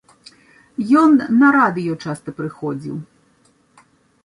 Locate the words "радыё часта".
1.57-2.29